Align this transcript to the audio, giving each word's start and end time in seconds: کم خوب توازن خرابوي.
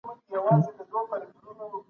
کم 0.03 0.61
خوب 0.61 0.83
توازن 0.87 1.31
خرابوي. 1.39 1.79